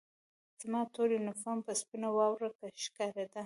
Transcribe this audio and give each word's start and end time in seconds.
زما 0.61 0.81
تور 0.93 1.07
یونیفورم 1.15 1.59
په 1.67 1.73
سپینه 1.81 2.09
واوره 2.17 2.49
کې 2.57 2.67
ښکارېده 2.83 3.39